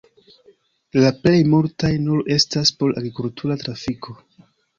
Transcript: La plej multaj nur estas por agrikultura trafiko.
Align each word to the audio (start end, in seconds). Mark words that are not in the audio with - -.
La 1.03 1.11
plej 1.27 1.33
multaj 1.51 1.91
nur 2.07 2.23
estas 2.37 2.73
por 2.81 2.97
agrikultura 3.03 3.59
trafiko. 3.67 4.19